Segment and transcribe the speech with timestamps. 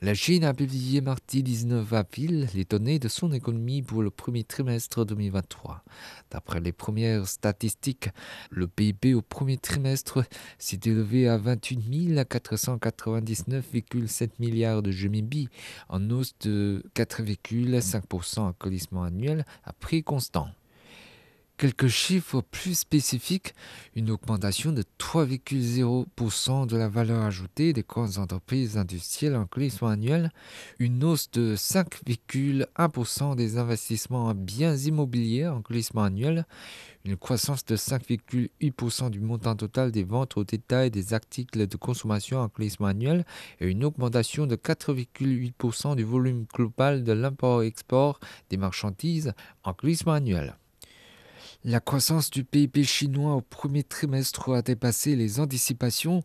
[0.00, 4.44] La Chine a publié mardi 19 avril les données de son économie pour le premier
[4.44, 5.82] trimestre 2023.
[6.30, 8.10] D'après les premières statistiques,
[8.50, 10.22] le PIB au premier trimestre
[10.56, 15.48] s'est élevé à 28 499,7 milliards de renminbi,
[15.88, 20.46] en hausse de 4,5% en collissement annuel à prix constant.
[21.58, 23.52] Quelques chiffres plus spécifiques,
[23.96, 30.30] une augmentation de 3,0% de la valeur ajoutée des grandes entreprises industrielles en glissement annuel,
[30.78, 36.46] une hausse de 5,1% des investissements en biens immobiliers en glissement annuel,
[37.04, 42.38] une croissance de 5,8% du montant total des ventes au détail des articles de consommation
[42.38, 43.24] en glissement annuel
[43.58, 49.32] et une augmentation de 4,8% du volume global de l'import-export des marchandises
[49.64, 50.56] en glissement annuel.
[51.64, 56.22] La croissance du PIB chinois au premier trimestre a dépassé les anticipations.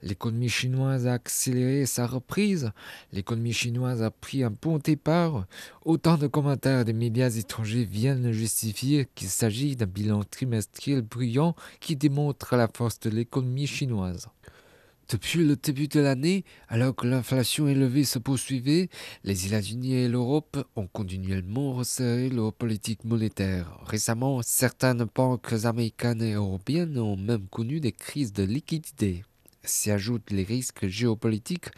[0.00, 2.70] L'économie chinoise a accéléré sa reprise.
[3.12, 5.46] L'économie chinoise a pris un bon départ.
[5.84, 11.96] Autant de commentaires des médias étrangers viennent justifier qu'il s'agit d'un bilan trimestriel brillant qui
[11.96, 14.28] démontre la force de l'économie chinoise.
[15.08, 18.88] Depuis le début de l'année, alors que l'inflation élevée se poursuivait,
[19.22, 23.78] les États-Unis et l'Europe ont continuellement resserré leur politique monétaire.
[23.86, 29.22] Récemment, certaines banques américaines et européennes ont même connu des crises de liquidité.
[29.62, 31.68] S'y ajoutent les risques géopolitiques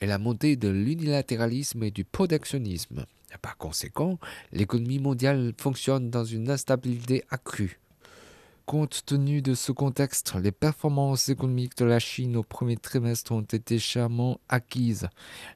[0.00, 3.04] et la montée de l'unilatéralisme et du protectionnisme.
[3.42, 4.18] Par conséquent,
[4.50, 7.80] l'économie mondiale fonctionne dans une instabilité accrue.
[8.68, 13.40] Compte tenu de ce contexte, les performances économiques de la Chine au premier trimestre ont
[13.40, 15.08] été chèrement acquises.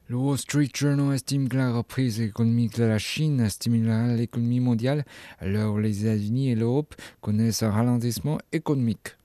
[0.07, 5.05] Le Wall Street Journal estime que la reprise économique de la Chine stimulera l'économie mondiale
[5.37, 9.15] alors les États-Unis et l'Europe connaissent un ralentissement économique.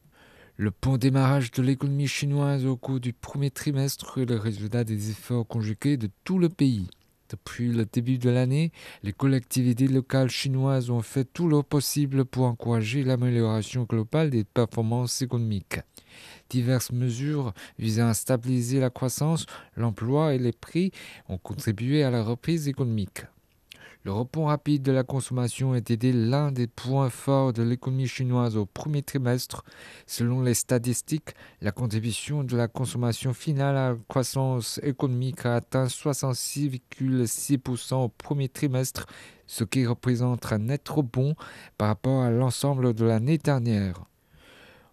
[0.59, 5.09] Le bon démarrage de l'économie chinoise au cours du premier trimestre est le résultat des
[5.09, 6.91] efforts conjugués de tout le pays.
[7.29, 8.73] Depuis le début de l'année,
[9.03, 15.21] les collectivités locales chinoises ont fait tout leur possible pour encourager l'amélioration globale des performances
[15.21, 15.81] économiques.
[16.49, 19.45] Diverses mesures visant à stabiliser la croissance,
[19.77, 20.91] l'emploi et les prix
[21.29, 23.25] ont contribué à la reprise économique.
[24.09, 28.65] Le rebond rapide de la consommation était l'un des points forts de l'économie chinoise au
[28.65, 29.67] premier trimestre.
[30.07, 35.89] Selon les statistiques, la contribution de la consommation finale à la croissance économique a atteint
[35.89, 39.05] 66,6% au premier trimestre,
[39.47, 41.35] ce qui représente un net rebond
[41.77, 44.07] par rapport à l'ensemble de l'année dernière.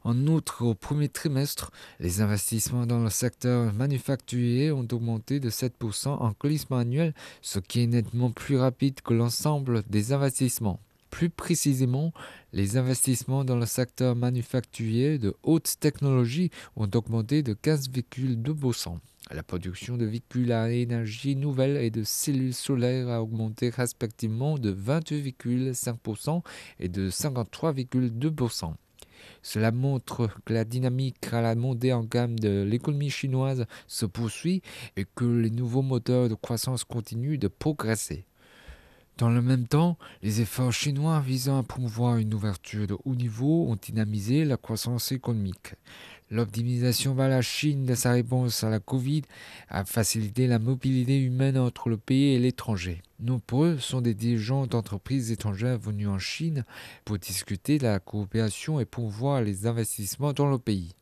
[0.06, 6.10] En outre, au premier trimestre, les investissements dans le secteur manufacturier ont augmenté de 7%
[6.10, 10.80] en glissement annuel, ce qui est nettement plus rapide que l'ensemble des investissements.
[11.10, 12.14] Plus précisément,
[12.54, 19.00] les investissements dans le secteur manufacturier de haute technologie ont augmenté de 15,2%.
[19.32, 24.72] La production de véhicules à énergie nouvelle et de cellules solaires a augmenté respectivement de
[24.72, 26.44] 22,5%
[26.80, 28.76] et de 53,2%.
[29.42, 34.62] Cela montre que la dynamique à la montée en gamme de l'économie chinoise se poursuit
[34.98, 38.26] et que les nouveaux moteurs de croissance continuent de progresser.
[39.18, 43.68] Dans le même temps, les efforts chinois visant à promouvoir une ouverture de haut niveau
[43.70, 45.76] ont dynamisé la croissance économique.
[46.32, 49.22] L'optimisation vers la Chine de sa réponse à la Covid
[49.70, 53.04] a facilité la mobilité humaine entre le pays et l'étranger.
[53.20, 56.66] Nombreux sont des dirigeants d'entreprises étrangères venus en Chine
[57.06, 60.96] pour discuter de la coopération et promouvoir les investissements dans le pays.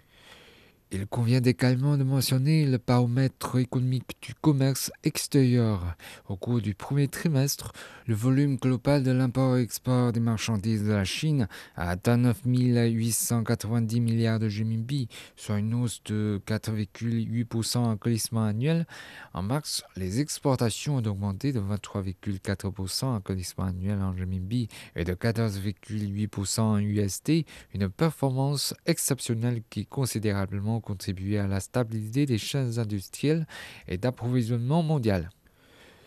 [0.96, 5.96] Il convient également de mentionner le baromètre économique du commerce extérieur.
[6.30, 7.72] Au cours du premier trimestre,
[8.06, 14.38] le volume global de l'import-export des marchandises de la Chine a atteint 9 890 milliards
[14.38, 18.86] de renminbi, soit une hausse de 4,8% en glissement annuel.
[19.34, 25.16] En mars, les exportations ont augmenté de 23,4% en glissement annuel en renminbi et de
[25.16, 33.48] 14,8% en USD, une performance exceptionnelle qui considérablement contribué à la stabilité des chaînes industrielles
[33.88, 35.30] et d'approvisionnement mondial.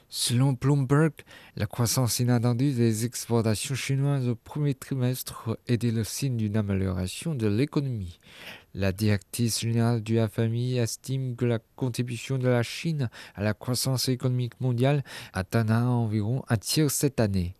[0.08, 1.12] Selon Bloomberg,
[1.56, 7.49] la croissance inattendue des exportations chinoises au premier trimestre était le signe d'une amélioration de
[7.49, 8.20] l'économie.
[8.73, 14.08] La directrice générale du FMI estime que la contribution de la Chine à la croissance
[14.08, 15.02] économique mondiale
[15.32, 17.56] atteindra environ un tiers cette année.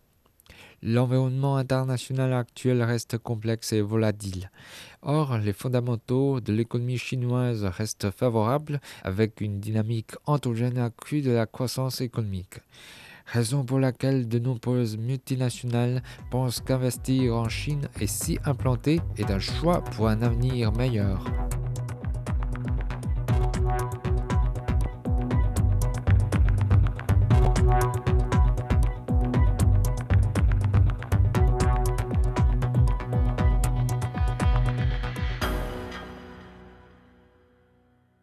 [0.83, 4.51] L'environnement international actuel reste complexe et volatile.
[5.01, 11.47] Or, les fondamentaux de l'économie chinoise restent favorables avec une dynamique endogène accrue de la
[11.47, 12.59] croissance économique.
[13.25, 16.01] raison pour laquelle de nombreuses multinationales
[16.31, 21.25] pensent qu'investir en Chine et s'y implanter est un choix pour un avenir meilleur.